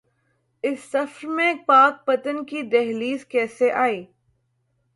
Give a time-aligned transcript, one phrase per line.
[0.63, 4.03] اس سفر میں پاک پتن کی دہلیز کیسے آئی؟